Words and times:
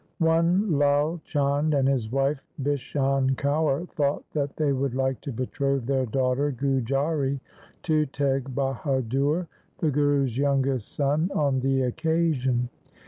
One 0.17 0.79
Lai 0.79 1.19
Chand 1.25 1.75
and 1.75 1.87
his 1.87 2.11
wife 2.11 2.43
Bishan 2.59 3.35
Kaur 3.35 3.87
thought 3.89 4.23
that 4.33 4.55
they 4.55 4.73
would 4.73 4.95
like 4.95 5.21
to 5.21 5.31
betroth 5.31 5.85
their 5.85 6.07
daughter 6.07 6.51
Gujari 6.51 7.39
to 7.83 8.07
Teg 8.07 8.45
Bahadur, 8.55 9.45
the 9.77 9.91
Guru's 9.91 10.39
youngest 10.39 10.91
son, 10.95 11.29
on 11.35 11.59
the 11.59 11.83
occasion. 11.83 12.69